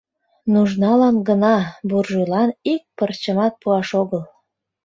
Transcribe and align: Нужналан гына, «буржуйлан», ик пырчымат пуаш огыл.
Нужналан 0.51 1.15
гына, 1.29 1.55
«буржуйлан», 1.89 2.49
ик 2.73 2.81
пырчымат 2.97 3.53
пуаш 3.61 3.89
огыл. 4.01 4.23